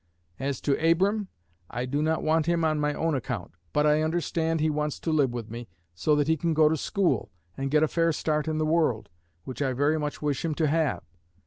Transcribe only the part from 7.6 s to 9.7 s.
get a fair start in the world, which